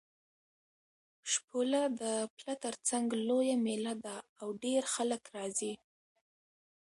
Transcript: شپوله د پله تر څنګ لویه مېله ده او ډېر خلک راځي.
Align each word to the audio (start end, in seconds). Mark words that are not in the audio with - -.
شپوله 1.31 1.81
د 2.01 2.01
پله 2.35 2.53
تر 2.63 2.75
څنګ 2.87 3.05
لویه 3.27 3.57
مېله 3.65 3.93
ده 4.05 4.17
او 4.41 4.47
ډېر 4.63 4.81
خلک 4.93 5.21
راځي. 5.35 5.73